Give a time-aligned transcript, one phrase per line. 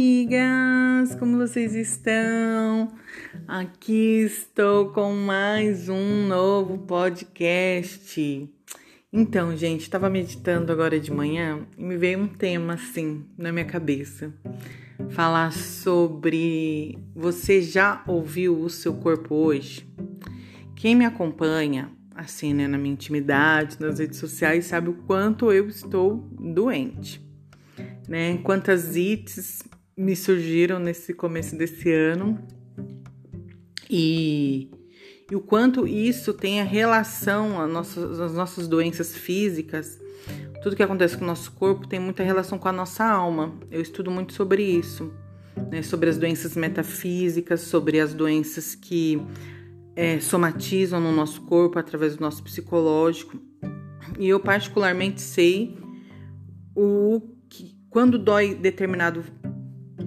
[0.00, 1.14] amigas!
[1.18, 2.90] Como vocês estão?
[3.46, 8.48] Aqui estou com mais um novo podcast.
[9.12, 13.66] Então, gente, estava meditando agora de manhã e me veio um tema assim na minha
[13.66, 14.32] cabeça.
[15.10, 19.86] Falar sobre você já ouviu o seu corpo hoje?
[20.74, 25.68] Quem me acompanha, assim, né, na minha intimidade, nas redes sociais, sabe o quanto eu
[25.68, 27.28] estou doente
[28.10, 28.38] né?
[28.42, 29.62] Quantas hits
[30.00, 32.38] me surgiram nesse começo desse ano
[33.88, 34.70] e,
[35.30, 40.00] e o quanto isso tem a relação às nossas, às nossas doenças físicas.
[40.62, 43.54] Tudo que acontece com o nosso corpo tem muita relação com a nossa alma.
[43.70, 45.12] Eu estudo muito sobre isso,
[45.70, 45.82] né?
[45.82, 49.20] sobre as doenças metafísicas, sobre as doenças que
[49.94, 53.38] é, somatizam no nosso corpo através do nosso psicológico.
[54.18, 55.76] E eu particularmente sei
[56.74, 57.20] o
[57.90, 59.24] quando dói determinado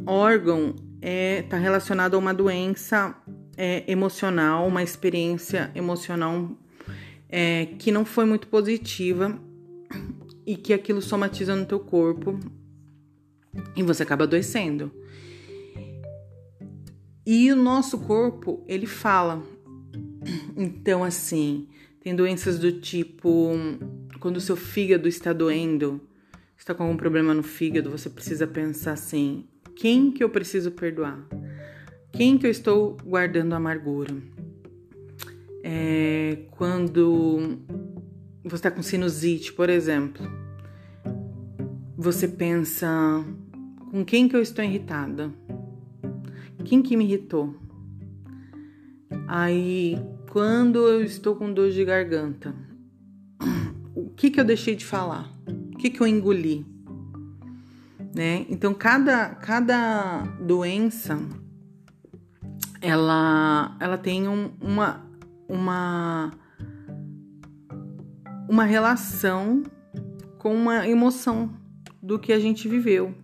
[0.05, 3.15] órgão, está é, tá relacionado a uma doença
[3.57, 6.51] é, emocional, uma experiência emocional
[7.29, 9.39] é, que não foi muito positiva
[10.45, 12.39] e que aquilo somatiza no teu corpo
[13.75, 14.91] e você acaba adoecendo.
[17.25, 19.41] E o nosso corpo, ele fala.
[20.55, 21.67] Então, assim,
[22.01, 23.51] tem doenças do tipo
[24.23, 25.99] quando o seu fígado está doendo,
[26.57, 29.45] está com algum problema no fígado, você precisa pensar assim:
[29.75, 31.27] quem que eu preciso perdoar?
[32.11, 34.15] Quem que eu estou guardando amargura?
[35.63, 37.57] É, quando
[38.43, 40.25] você está com sinusite, por exemplo,
[41.97, 43.23] você pensa:
[43.91, 45.31] com quem que eu estou irritada?
[46.65, 47.55] Quem que me irritou?
[49.27, 49.97] Aí,
[50.31, 52.55] quando eu estou com dor de garganta,
[53.95, 55.33] o que que eu deixei de falar?
[55.83, 56.65] que, que eu engoli?
[58.15, 58.45] Né?
[58.49, 61.17] Então, cada, cada doença
[62.79, 65.09] ela, ela tem um, uma,
[65.47, 66.31] uma,
[68.47, 69.63] uma relação
[70.37, 71.53] com uma emoção
[72.01, 73.15] do que a gente viveu.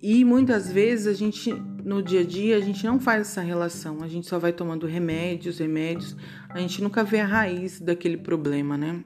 [0.00, 4.02] E muitas vezes a gente, no dia a dia, a gente não faz essa relação,
[4.02, 6.16] a gente só vai tomando remédios, remédios,
[6.50, 9.02] a gente nunca vê a raiz daquele problema, né?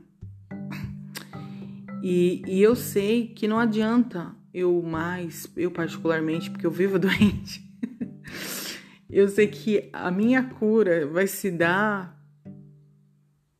[2.02, 7.62] E, e eu sei que não adianta eu mais, eu particularmente, porque eu vivo doente,
[9.10, 12.18] eu sei que a minha cura vai se dar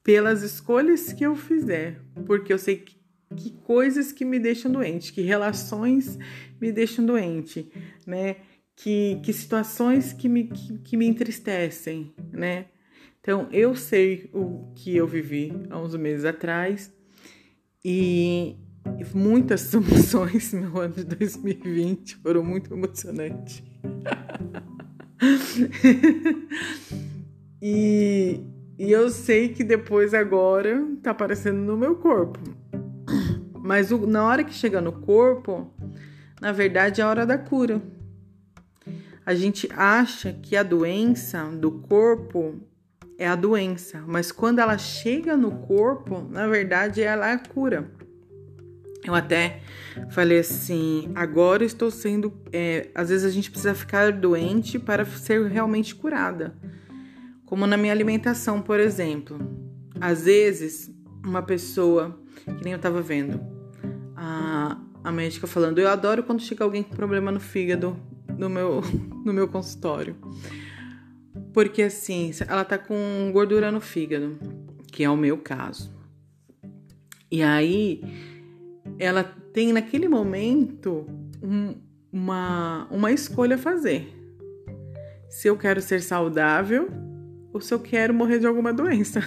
[0.03, 2.97] pelas escolhas que eu fizer, porque eu sei que,
[3.37, 6.19] que coisas que me deixam doente, que relações
[6.61, 7.71] me deixam doente,
[8.07, 8.37] né?
[8.75, 12.67] Que, que situações que me, que, que me entristecem, né?
[13.21, 16.91] Então, eu sei o que eu vivi há uns meses atrás
[17.91, 18.55] e
[19.15, 23.63] muitas emoções no ano de 2020 foram muito emocionantes.
[27.63, 28.43] e,
[28.79, 32.39] e eu sei que depois agora tá aparecendo no meu corpo.
[33.55, 35.73] Mas o, na hora que chega no corpo,
[36.43, 37.81] na verdade é a hora da cura.
[39.25, 42.61] A gente acha que a doença do corpo
[43.19, 47.91] é a doença, mas quando ela chega no corpo, na verdade ela é a cura.
[49.05, 49.61] Eu até
[50.11, 52.33] falei assim: agora estou sendo.
[52.53, 56.57] É, às vezes a gente precisa ficar doente para ser realmente curada.
[57.45, 59.39] Como na minha alimentação, por exemplo.
[60.01, 60.91] Às vezes,
[61.25, 63.41] uma pessoa, que nem eu estava vendo,
[64.15, 67.97] a, a médica falando: eu adoro quando chega alguém com problema no fígado
[68.29, 68.81] no meu,
[69.25, 70.17] no meu consultório.
[71.59, 74.39] Porque assim, ela tá com gordura no fígado,
[74.93, 75.93] que é o meu caso.
[77.29, 78.01] E aí,
[78.97, 81.05] ela tem naquele momento
[81.43, 81.75] um,
[82.13, 84.07] uma, uma escolha a fazer.
[85.29, 86.89] Se eu quero ser saudável
[87.53, 89.21] ou se eu quero morrer de alguma doença.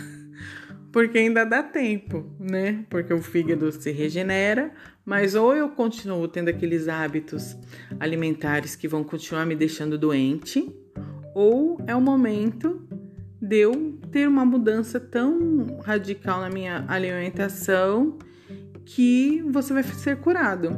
[0.90, 2.86] Porque ainda dá tempo, né?
[2.90, 4.72] Porque o fígado se regenera,
[5.04, 7.58] mas ou eu continuo tendo aqueles hábitos
[8.00, 10.74] alimentares que vão continuar me deixando doente,
[11.34, 12.82] ou é o momento
[13.42, 18.18] de eu ter uma mudança tão radical na minha alimentação
[18.86, 20.78] que você vai ser curado,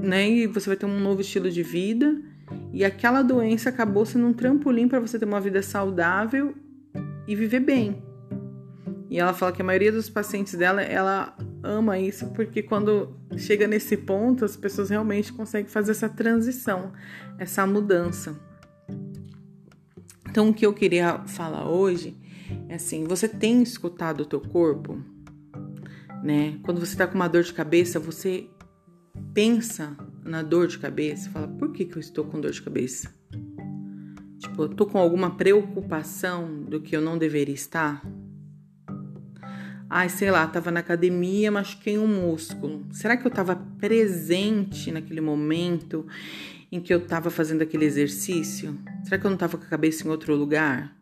[0.00, 0.28] né?
[0.28, 2.20] E você vai ter um novo estilo de vida
[2.72, 6.54] e aquela doença acabou sendo um trampolim para você ter uma vida saudável
[7.26, 8.02] e viver bem.
[9.10, 13.66] E ela fala que a maioria dos pacientes dela, ela ama isso porque quando chega
[13.66, 16.92] nesse ponto, as pessoas realmente conseguem fazer essa transição,
[17.38, 18.49] essa mudança.
[20.30, 22.16] Então, o que eu queria falar hoje
[22.68, 25.02] é assim: você tem escutado o teu corpo?
[26.22, 26.56] Né?
[26.62, 28.48] Quando você está com uma dor de cabeça, você
[29.34, 33.12] pensa na dor de cabeça, fala, por que, que eu estou com dor de cabeça?
[34.38, 38.00] Tipo, eu tô com alguma preocupação do que eu não deveria estar?
[39.88, 42.86] Ai, sei lá, tava na academia, machuquei um músculo.
[42.92, 46.06] Será que eu tava presente naquele momento
[46.70, 48.78] em que eu tava fazendo aquele exercício?
[49.04, 50.96] Será que eu não tava com a cabeça em outro lugar?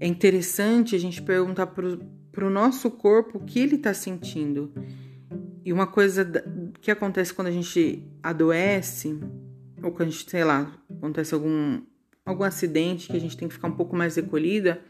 [0.00, 1.98] É interessante a gente perguntar pro,
[2.32, 4.72] pro nosso corpo o que ele tá sentindo.
[5.64, 6.30] E uma coisa
[6.80, 9.18] que acontece quando a gente adoece,
[9.82, 11.80] ou quando a gente, sei lá, acontece algum,
[12.24, 14.80] algum acidente que a gente tem que ficar um pouco mais recolhida,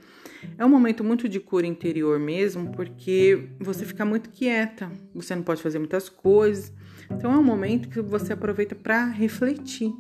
[0.59, 5.43] é um momento muito de cura interior mesmo, porque você fica muito quieta, você não
[5.43, 6.73] pode fazer muitas coisas.
[7.11, 9.93] Então é um momento que você aproveita para refletir.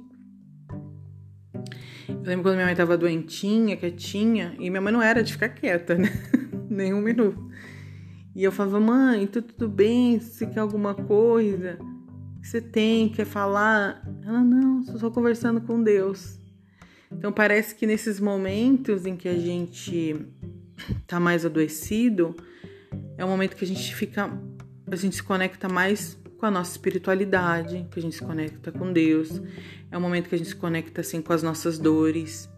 [2.08, 5.48] Eu lembro quando minha mãe estava doentinha, quietinha, e minha mãe não era de ficar
[5.48, 6.08] quieta, né?
[6.68, 7.50] Nenhum minuto.
[8.34, 10.20] E eu falava, mãe, tudo, tudo bem?
[10.20, 11.78] Você quer alguma coisa?
[12.42, 14.02] Você tem, quer falar?
[14.24, 16.38] Ela, não, estou só conversando com Deus.
[17.10, 20.16] Então parece que nesses momentos em que a gente
[21.06, 22.36] tá mais adoecido,
[23.16, 24.30] é o momento que a gente fica,
[24.90, 28.92] a gente se conecta mais com a nossa espiritualidade, que a gente se conecta com
[28.92, 29.40] Deus.
[29.90, 32.48] É o momento que a gente se conecta assim com as nossas dores,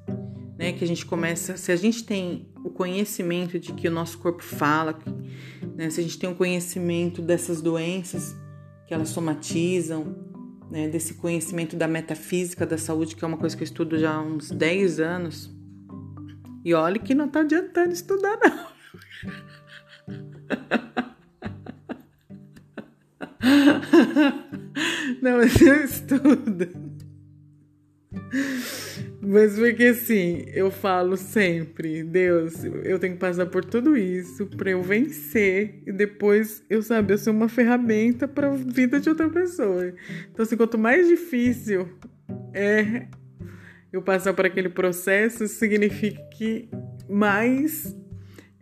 [0.58, 0.72] né?
[0.72, 4.42] Que a gente começa, se a gente tem o conhecimento de que o nosso corpo
[4.42, 4.98] fala,
[5.76, 5.90] né?
[5.90, 8.34] Se a gente tem o conhecimento dessas doenças
[8.86, 10.27] que elas somatizam,
[10.70, 14.15] né, desse conhecimento da metafísica da saúde, que é uma coisa que eu estudo já
[14.15, 15.50] há uns 10 anos.
[16.65, 18.69] E olha que não tá adiantando estudar, não.
[25.20, 26.69] Não, mas eu estudo.
[29.30, 34.70] Mas porque assim, eu falo sempre, Deus, eu tenho que passar por tudo isso para
[34.70, 39.28] eu vencer e depois eu saber eu ser uma ferramenta para a vida de outra
[39.28, 39.92] pessoa.
[40.32, 41.86] Então, assim, quanto mais difícil
[42.54, 43.06] é
[43.92, 46.70] eu passar por aquele processo, significa que
[47.06, 47.94] mais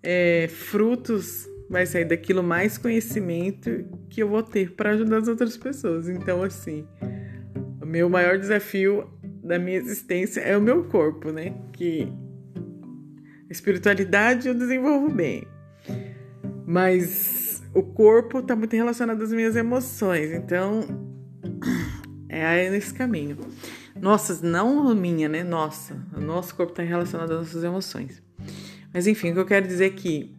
[0.03, 5.57] é, frutos vai sair daquilo, mais conhecimento que eu vou ter para ajudar as outras
[5.57, 6.09] pessoas.
[6.09, 6.85] Então, assim,
[7.81, 9.09] o meu maior desafio
[9.47, 11.55] da minha existência é o meu corpo, né?
[11.73, 12.13] Que
[13.49, 15.47] a espiritualidade eu desenvolvo bem.
[16.67, 20.81] Mas o corpo está muito relacionado às minhas emoções, então
[22.29, 23.39] é nesse caminho.
[24.01, 25.45] Nossa, não minha, né?
[25.45, 28.23] Nossa, o nosso corpo está relacionado às nossas emoções.
[28.93, 30.35] Mas enfim, o que eu quero dizer é que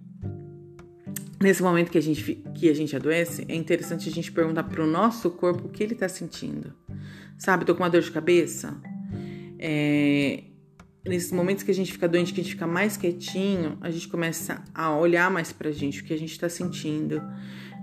[1.41, 4.83] nesse momento que a gente, que a gente adoece, é interessante a gente perguntar para
[4.83, 6.73] o nosso corpo o que ele está sentindo.
[7.37, 8.75] Sabe, tô com uma dor de cabeça?
[9.59, 10.43] É,
[11.07, 14.07] nesses momentos que a gente fica doente, que a gente fica mais quietinho, a gente
[14.07, 17.21] começa a olhar mais pra gente, o que a gente tá sentindo,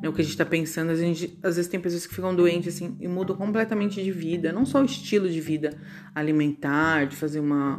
[0.02, 0.90] né, o que a gente tá pensando.
[0.90, 4.82] Às vezes tem pessoas que ficam doentes assim e mudam completamente de vida, não só
[4.82, 5.76] o estilo de vida
[6.14, 7.78] alimentar, de fazer uma,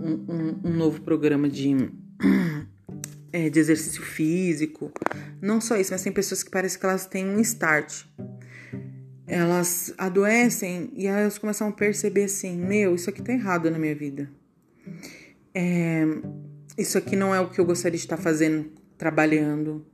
[0.00, 1.74] um, um, um novo programa de,
[3.32, 4.92] é, de exercício físico,
[5.42, 8.04] não só isso, mas tem pessoas que parece que elas têm um start
[9.26, 13.94] elas adoecem e elas começam a perceber assim: meu, isso aqui tá errado na minha
[13.94, 14.30] vida.
[15.54, 16.04] É,
[16.78, 19.84] isso aqui não é o que eu gostaria de estar fazendo, trabalhando.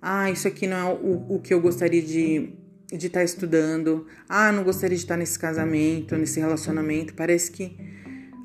[0.00, 2.52] Ah, isso aqui não é o, o que eu gostaria de,
[2.92, 4.06] de estar estudando.
[4.28, 7.14] Ah, não gostaria de estar nesse casamento, nesse relacionamento.
[7.14, 7.76] Parece que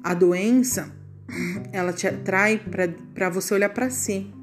[0.04, 0.92] a doença
[1.72, 2.60] ela te atrai
[3.14, 4.34] para você olhar para si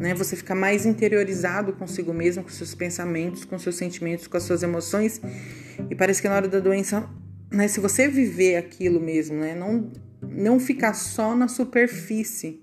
[0.00, 0.14] né?
[0.14, 4.62] Você fica mais interiorizado consigo mesmo, com seus pensamentos, com seus sentimentos, com as suas
[4.62, 5.20] emoções.
[5.90, 7.06] E parece que na hora da doença,
[7.52, 9.92] né, se você viver aquilo mesmo, né, não
[10.22, 12.62] não ficar só na superfície.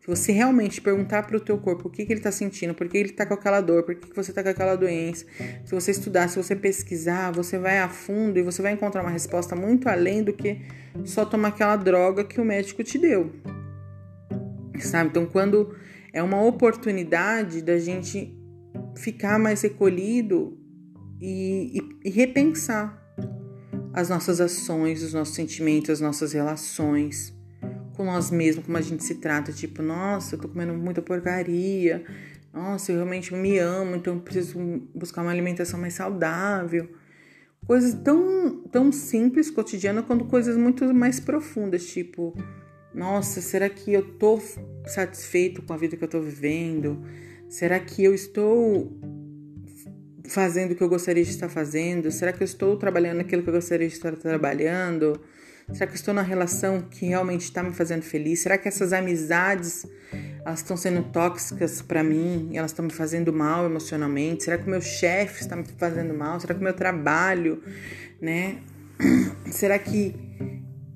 [0.00, 2.88] Se você realmente perguntar para o teu corpo o que, que ele está sentindo, por
[2.88, 5.24] que ele está com aquela dor, por que, que você está com aquela doença,
[5.64, 9.10] se você estudar, se você pesquisar, você vai a fundo e você vai encontrar uma
[9.10, 10.60] resposta muito além do que
[11.04, 13.32] só tomar aquela droga que o médico te deu.
[14.80, 15.10] Sabe?
[15.10, 15.74] Então, quando
[16.14, 18.32] é uma oportunidade da gente
[18.96, 20.56] ficar mais recolhido
[21.20, 23.02] e, e, e repensar
[23.92, 27.36] as nossas ações, os nossos sentimentos, as nossas relações
[27.96, 32.04] com nós mesmos, como a gente se trata, tipo, nossa, eu tô comendo muita porcaria,
[32.52, 34.58] nossa, eu realmente me amo, então eu preciso
[34.94, 36.88] buscar uma alimentação mais saudável.
[37.66, 42.36] Coisas tão, tão simples, cotidianas, quanto coisas muito mais profundas, tipo,
[42.94, 44.40] nossa, será que eu tô
[44.86, 47.04] satisfeito com a vida que eu tô vivendo?
[47.48, 48.96] Será que eu estou
[50.28, 52.10] fazendo o que eu gostaria de estar fazendo?
[52.12, 55.20] Será que eu estou trabalhando aquilo que eu gostaria de estar trabalhando?
[55.72, 58.40] Será que eu estou na relação que realmente está me fazendo feliz?
[58.40, 59.86] Será que essas amizades
[60.44, 64.44] elas estão sendo tóxicas para mim, elas estão me fazendo mal emocionalmente?
[64.44, 66.38] Será que o meu chefe está me fazendo mal?
[66.38, 67.62] Será que o meu trabalho,
[68.20, 68.58] né?
[69.50, 70.14] Será que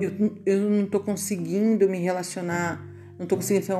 [0.00, 2.84] eu, eu não estou conseguindo me relacionar,
[3.18, 3.74] não estou conseguindo ser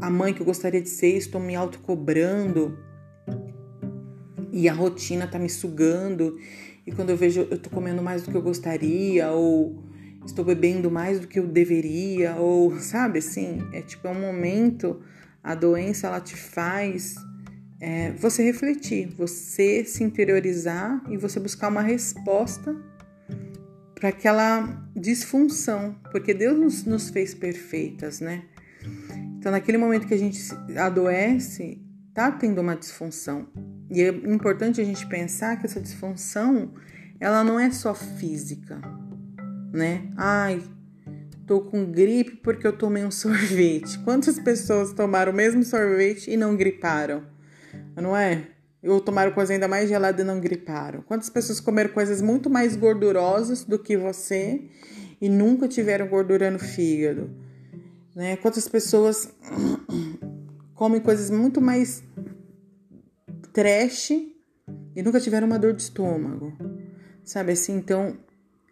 [0.00, 2.78] a mãe que eu gostaria de ser, estou me autocobrando.
[4.52, 6.38] E a rotina está me sugando.
[6.86, 9.84] E quando eu vejo eu estou comendo mais do que eu gostaria ou
[10.24, 15.00] estou bebendo mais do que eu deveria, ou sabe assim, é tipo é um momento,
[15.42, 17.14] a doença ela te faz
[17.80, 22.76] é, você refletir, você se interiorizar e você buscar uma resposta
[23.98, 28.44] para aquela disfunção, porque Deus nos, nos fez perfeitas, né?
[29.38, 30.38] Então, naquele momento que a gente
[30.76, 31.82] adoece,
[32.14, 33.48] tá tendo uma disfunção.
[33.90, 36.74] E é importante a gente pensar que essa disfunção,
[37.18, 38.80] ela não é só física,
[39.72, 40.10] né?
[40.16, 40.62] Ai,
[41.46, 43.98] tô com gripe porque eu tomei um sorvete.
[44.00, 47.24] Quantas pessoas tomaram o mesmo sorvete e não griparam?
[47.96, 48.46] Não é?
[48.82, 51.02] Ou tomaram coisa ainda mais gelada e não griparam?
[51.02, 54.62] Quantas pessoas comeram coisas muito mais gordurosas do que você
[55.20, 57.30] e nunca tiveram gordura no fígado?
[58.14, 58.36] Né?
[58.36, 59.32] Quantas pessoas
[60.74, 62.02] comem coisas muito mais
[63.52, 66.52] trash e nunca tiveram uma dor de estômago?
[67.24, 67.74] Sabe assim?
[67.74, 68.16] Então,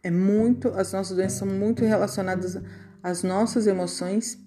[0.03, 2.57] é muito, as nossas doenças são muito relacionadas
[3.03, 4.39] às nossas emoções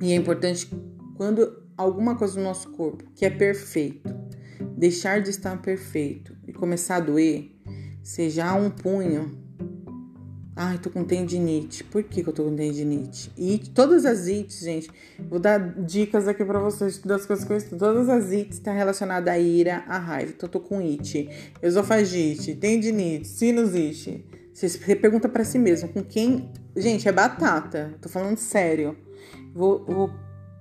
[0.00, 0.70] e é importante
[1.16, 4.20] quando alguma coisa do nosso corpo que é perfeito
[4.80, 7.50] deixar de estar perfeito e começar a doer,
[8.02, 9.38] seja um punho.
[10.56, 11.84] Ai, tô com tendinite.
[11.84, 13.30] Por que, que eu tô com tendinite?
[13.36, 14.90] E todas as ites, gente,
[15.28, 17.78] vou dar dicas aqui para vocês das coisas que eu estudo.
[17.78, 20.32] Todas as ites estão relacionadas à ira, à raiva.
[20.34, 21.28] Então, eu tô com it,
[21.62, 24.26] esofagite, tendinite, sinusite.
[24.52, 26.50] Você pergunta para si mesmo com quem.
[26.76, 27.94] Gente, é batata.
[28.00, 28.96] Tô falando sério.
[29.54, 30.10] Vou, vou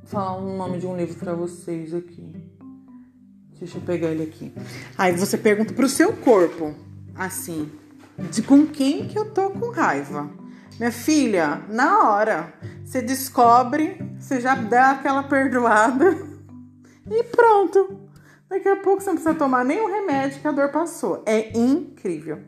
[0.10, 2.34] falar um nome de um livro para vocês aqui.
[3.60, 4.52] Deixa eu pegar ele aqui.
[4.98, 6.74] Aí você pergunta pro seu corpo,
[7.16, 7.72] assim,
[8.32, 10.30] de com quem que eu tô com raiva.
[10.80, 16.18] Minha filha, na hora, você descobre, você já dá aquela perdoada
[17.10, 18.00] e pronto.
[18.50, 21.22] Daqui a pouco você não precisa tomar nenhum remédio que a dor passou.
[21.26, 22.40] É incrível.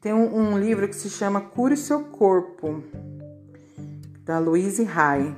[0.00, 2.82] Tem um, um livro que se chama Cure Seu Corpo,
[4.24, 5.34] da Louise Hay,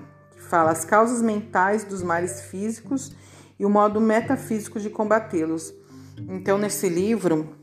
[0.51, 3.13] fala as causas mentais dos males físicos
[3.57, 5.73] e o modo metafísico de combatê-los.
[6.29, 7.55] Então, nesse livro,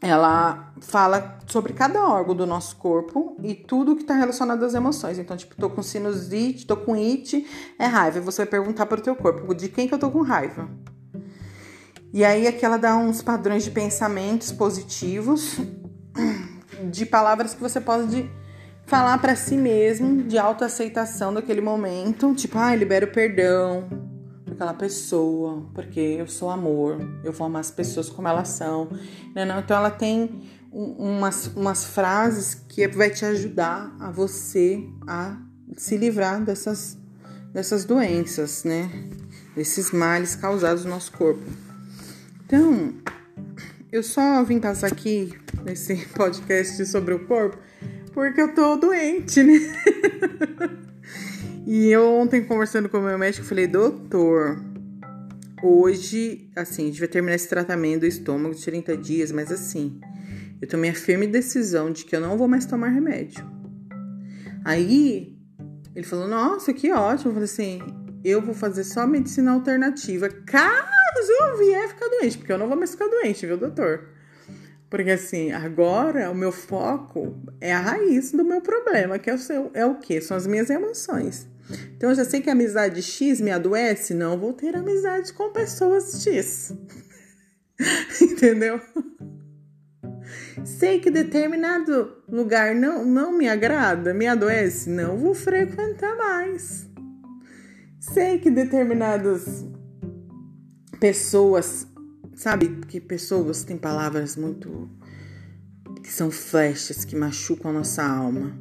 [0.00, 5.18] ela fala sobre cada órgão do nosso corpo e tudo que está relacionado às emoções.
[5.18, 7.44] Então, tipo, tô com sinusite, tô com it,
[7.78, 8.20] é raiva.
[8.20, 10.68] Você vai perguntar para o teu corpo, de quem que eu tô com raiva?
[12.12, 15.58] E aí aqui ela dá uns padrões de pensamentos positivos,
[16.92, 18.30] de palavras que você pode
[18.86, 23.88] falar para si mesmo, de autoaceitação daquele momento, tipo, ah, libero perdão,
[24.50, 28.88] aquela pessoa, porque eu sou amor, eu vou amar as pessoas como elas são.
[29.34, 29.44] Né?
[29.44, 35.36] Não, então ela tem umas, umas frases que vai te ajudar a você a
[35.76, 36.98] se livrar dessas,
[37.52, 38.90] dessas doenças, né?
[39.54, 41.42] Desses males causados no nosso corpo.
[42.44, 42.92] Então,
[43.90, 45.32] eu só vim passar aqui
[45.64, 47.56] nesse podcast sobre o corpo
[48.14, 49.54] porque eu tô doente, né?
[51.66, 54.62] E eu ontem conversando com o meu médico, falei, doutor,
[55.62, 59.98] hoje, assim, a gente vai terminar esse tratamento do estômago de 30 dias, mas assim,
[60.60, 63.50] eu tomei a firme decisão de que eu não vou mais tomar remédio.
[64.62, 65.34] Aí,
[65.94, 67.30] ele falou, nossa, que ótimo.
[67.30, 67.80] Eu falei assim,
[68.22, 72.76] eu vou fazer só medicina alternativa, caso eu vier ficar doente, porque eu não vou
[72.76, 74.13] mais ficar doente, viu, doutor?
[74.94, 79.38] Porque assim, agora o meu foco é a raiz do meu problema, que é o,
[79.38, 80.20] seu, é o quê?
[80.20, 81.48] São as minhas emoções.
[81.96, 85.50] Então eu já sei que a amizade X me adoece, não vou ter amizade com
[85.50, 86.72] pessoas X.
[88.22, 88.80] Entendeu?
[90.64, 96.88] Sei que determinado lugar não, não me agrada, me adoece, não vou frequentar mais.
[97.98, 99.64] Sei que determinadas
[101.00, 101.84] pessoas,
[102.36, 104.88] sabe que pessoas têm palavras muito
[106.02, 108.56] que são flechas que machucam a nossa alma.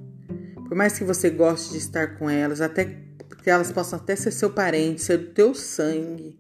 [0.68, 4.32] Por mais que você goste de estar com elas, até que elas possam até ser
[4.32, 6.40] seu parente, ser do teu sangue,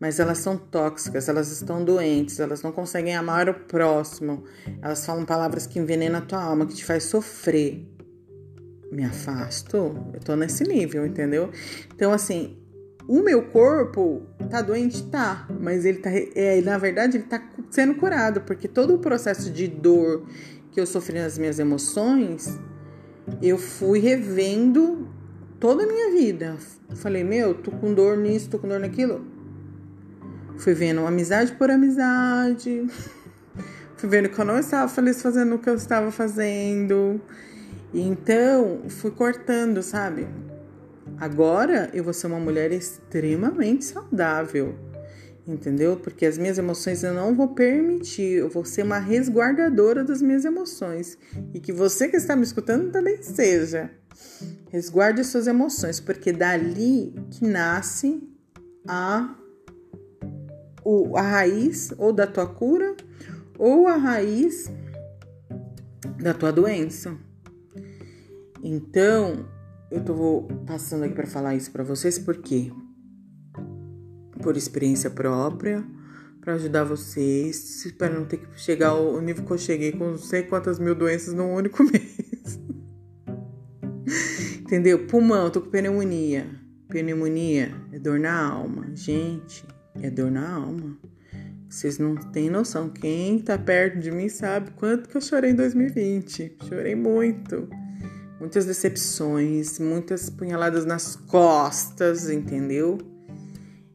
[0.00, 4.44] mas elas são tóxicas, elas estão doentes, elas não conseguem amar o próximo,
[4.80, 7.86] elas falam palavras que envenenam a tua alma, que te faz sofrer.
[8.90, 9.76] Me afasto,
[10.14, 11.50] eu tô nesse nível, entendeu?
[11.94, 12.59] Então, assim,
[13.08, 15.02] o meu corpo tá doente?
[15.04, 19.50] Tá, mas ele tá, é, na verdade, ele tá sendo curado, porque todo o processo
[19.50, 20.26] de dor
[20.72, 22.58] que eu sofri nas minhas emoções
[23.42, 25.08] eu fui revendo
[25.58, 26.56] toda a minha vida.
[26.96, 29.24] Falei, meu, tô com dor nisso, tô com dor naquilo.
[30.58, 32.86] Fui vendo amizade por amizade.
[33.96, 37.20] Fui vendo que eu não estava feliz fazendo o que eu estava fazendo.
[37.92, 40.26] Então, fui cortando, sabe?
[41.20, 44.90] Agora eu vou ser uma mulher extremamente saudável
[45.52, 45.96] entendeu?
[45.96, 50.44] Porque as minhas emoções eu não vou permitir, eu vou ser uma resguardadora das minhas
[50.44, 51.18] emoções.
[51.52, 53.90] E que você que está me escutando também seja.
[54.70, 58.22] Resguarde suas emoções, porque dali que nasce
[58.86, 59.34] a,
[61.16, 62.94] a raiz ou da tua cura
[63.58, 64.70] ou a raiz
[66.22, 67.16] da tua doença.
[68.62, 69.48] Então,
[69.90, 72.72] eu tô passando aqui para falar isso para vocês porque
[74.40, 75.84] por experiência própria,
[76.40, 80.18] para ajudar vocês, para não ter que chegar ao nível que eu cheguei com não
[80.18, 82.58] sei quantas mil doenças num único mês.
[84.60, 85.06] Entendeu?
[85.06, 86.46] Pulmão, tô com pneumonia.
[86.88, 88.86] Pneumonia é dor na alma.
[88.94, 89.64] Gente,
[90.00, 90.96] é dor na alma.
[91.68, 92.88] Vocês não têm noção.
[92.88, 96.56] Quem tá perto de mim sabe quanto que eu chorei em 2020.
[96.68, 97.68] Chorei muito.
[98.40, 102.96] Muitas decepções, muitas punhaladas nas costas, entendeu?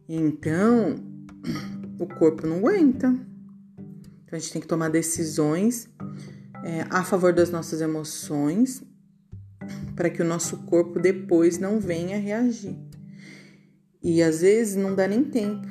[0.08, 0.98] Então,
[2.00, 3.08] o corpo não aguenta.
[3.08, 5.90] Então, a gente tem que tomar decisões
[6.64, 8.84] é, a favor das nossas emoções
[9.96, 12.78] para que o nosso corpo depois não venha reagir.
[14.04, 15.68] E às vezes não dá nem tempo.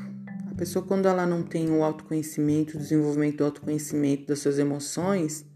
[0.50, 5.47] A pessoa, quando ela não tem o autoconhecimento, o desenvolvimento do autoconhecimento das suas emoções,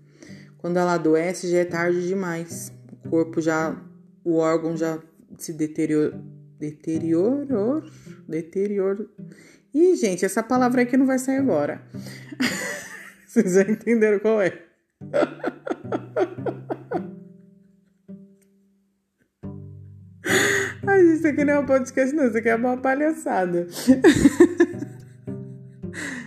[0.56, 2.77] quando ela adoece já é tarde demais.
[3.08, 3.80] Corpo já,
[4.24, 4.98] o órgão já
[5.36, 7.84] se deteriorou Deteriorou.
[8.28, 9.08] Deterioro.
[9.72, 11.80] Ih, gente, essa palavra aqui não vai sair agora.
[13.26, 14.60] Vocês já entenderam qual é?
[20.84, 22.26] Ai, isso aqui não é um podcast, não.
[22.26, 23.68] Isso aqui é uma palhaçada.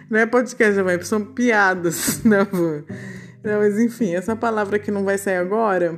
[0.10, 2.46] Não é podcast, mãe, são piadas, né,
[3.42, 5.98] Não, mas enfim, essa palavra que não vai sair agora.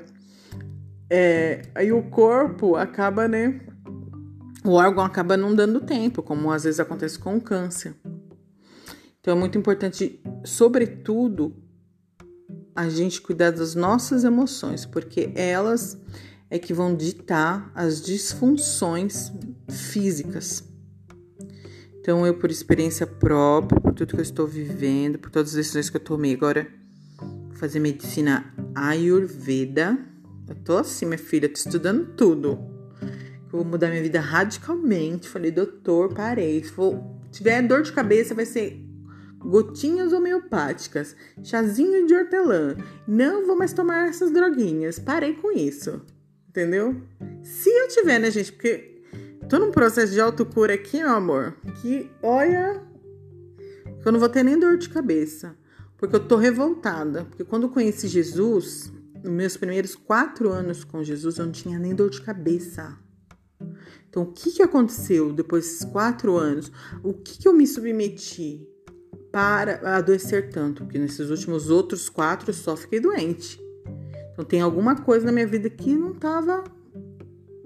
[1.16, 3.62] É, aí o corpo acaba, né,
[4.66, 7.94] o órgão acaba não dando tempo, como às vezes acontece com o câncer.
[9.20, 11.56] Então é muito importante, sobretudo,
[12.76, 16.02] a gente cuidar das nossas emoções, porque elas
[16.50, 19.32] é que vão ditar as disfunções
[19.70, 20.64] físicas.
[22.00, 25.92] Então eu, por experiência própria, por tudo que eu estou vivendo, por todas as decisões
[25.92, 26.68] que eu tomei agora,
[27.52, 30.13] fazer medicina Ayurveda.
[30.48, 32.74] Eu tô assim, minha filha, tô estudando tudo
[33.54, 35.30] vou mudar minha vida radicalmente.
[35.30, 36.64] Falei, doutor, parei.
[36.64, 37.00] Se for,
[37.32, 38.84] tiver dor de cabeça, vai ser
[39.38, 42.76] gotinhas homeopáticas, chazinho de hortelã.
[43.08, 44.98] Não vou mais tomar essas droguinhas.
[44.98, 46.02] Parei com isso.
[46.50, 47.00] Entendeu?
[47.44, 48.52] Se eu tiver, né, gente?
[48.52, 49.04] Porque
[49.48, 52.82] tô num processo de autocura aqui, meu amor, que olha,
[54.04, 55.56] eu não vou ter nem dor de cabeça.
[55.98, 57.26] Porque eu tô revoltada.
[57.26, 58.92] Porque quando eu conheci Jesus,
[59.24, 62.98] meus primeiros quatro anos com Jesus, eu não tinha nem dor de cabeça.
[64.10, 66.72] Então, o que, que aconteceu depois desses quatro anos?
[67.04, 68.68] O que, que eu me submeti
[69.32, 70.84] para adoecer tanto?
[70.84, 73.60] Porque nesses últimos outros quatro eu só fiquei doente.
[74.32, 76.64] Então, tem alguma coisa na minha vida que não estava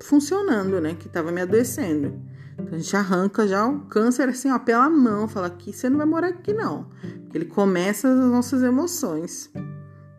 [0.02, 0.96] funcionando, né?
[0.96, 2.22] Que estava me adoecendo.
[2.54, 5.28] Então, a gente arranca já o câncer assim, ó, pela mão.
[5.28, 6.90] Fala que você não vai morar aqui, não.
[7.34, 9.52] Ele começa as nossas emoções.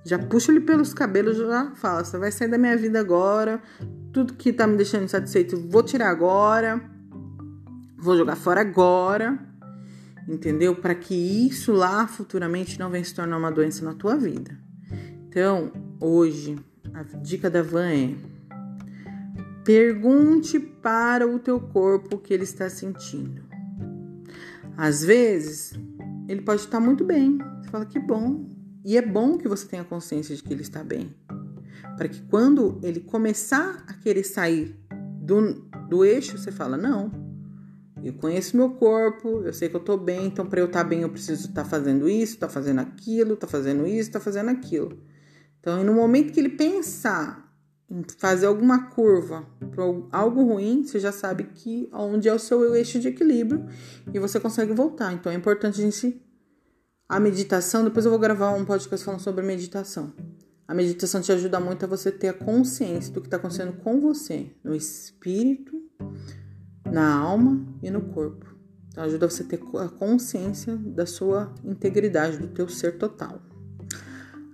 [0.09, 3.61] Já puxa ele pelos cabelos, já fala: você vai sair da minha vida agora,
[4.11, 6.81] tudo que tá me deixando insatisfeito, vou tirar agora,
[7.99, 9.39] vou jogar fora agora,
[10.27, 10.75] entendeu?
[10.75, 14.59] Para que isso lá futuramente não venha se tornar uma doença na tua vida.
[15.29, 16.59] Então, hoje,
[16.95, 18.15] a dica da Van é:
[19.63, 23.43] pergunte para o teu corpo o que ele está sentindo.
[24.75, 25.79] Às vezes,
[26.27, 27.37] ele pode estar muito bem.
[27.61, 28.48] Você fala que bom.
[28.89, 31.15] E é bom que você tenha consciência de que ele está bem
[31.95, 34.75] para que quando ele começar a querer sair
[35.21, 35.57] do,
[35.91, 37.13] do eixo, você fala: Não,
[38.03, 40.89] eu conheço meu corpo, eu sei que eu tô bem, então para eu estar tá
[40.89, 44.21] bem eu preciso estar tá fazendo isso, estar tá fazendo aquilo, estar fazendo isso, estar
[44.21, 44.99] fazendo aquilo.
[45.61, 47.47] Então, no momento que ele pensar
[47.91, 52.75] em fazer alguma curva para algo ruim, você já sabe que onde é o seu
[52.75, 53.67] eixo de equilíbrio
[54.15, 55.13] e você consegue voltar.
[55.13, 56.27] Então, é importante a gente
[57.09, 60.13] a meditação, depois eu vou gravar um podcast falando sobre meditação.
[60.67, 63.99] A meditação te ajuda muito a você ter a consciência do que está acontecendo com
[63.99, 65.73] você, no espírito,
[66.85, 68.55] na alma e no corpo.
[68.89, 73.41] Então, ajuda você a ter a consciência da sua integridade, do teu ser total.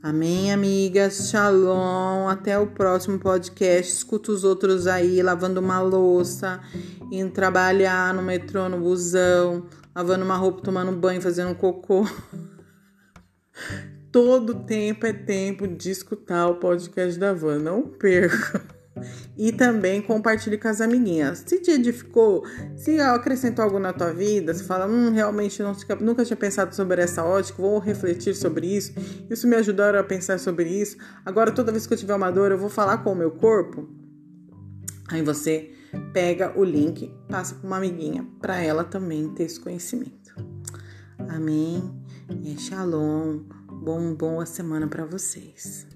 [0.01, 1.31] Amém, amigas?
[1.31, 2.29] Shalom.
[2.29, 3.93] Até o próximo podcast.
[3.93, 6.61] Escuta os outros aí, lavando uma louça,
[7.11, 12.07] indo trabalhar no metrô, no busão, lavando uma roupa, tomando banho, fazendo um cocô.
[14.11, 17.59] Todo tempo é tempo de escutar o podcast da Van.
[17.59, 18.63] Não perca.
[19.37, 21.43] E também compartilhe com as amiguinhas.
[21.45, 22.45] Se te edificou,
[22.77, 27.03] se acrescentou algo na tua vida, se fala, hum, realmente não, nunca tinha pensado sobre
[27.03, 28.93] essa ótica, vou refletir sobre isso.
[29.29, 30.97] Isso me ajudou a pensar sobre isso.
[31.25, 33.89] Agora, toda vez que eu tiver uma dor, eu vou falar com o meu corpo.
[35.09, 35.73] Aí você
[36.13, 40.35] pega o link, passa para uma amiguinha, para ela também ter esse conhecimento.
[41.29, 41.83] Amém.
[42.43, 43.41] E shalom.
[43.69, 45.94] Bom, boa semana para vocês.